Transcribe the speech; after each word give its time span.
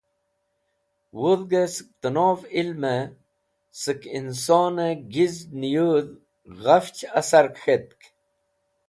Wudhgẽ 1.19 1.67
sẽk 1.75 1.89
tẽnov 2.01 2.39
ilmẽ 2.59 3.01
sẽk 3.81 4.01
insonẽ 4.17 4.99
gizẽn 5.11 5.51
nẽyũdh 5.61 6.11
ghafch 6.61 7.01
asar 7.19 7.47
k̃hetk. 7.57 8.01